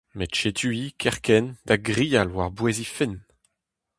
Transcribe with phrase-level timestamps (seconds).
[0.17, 3.15] Met setu-hi kerkent da grial war-bouez he fenn: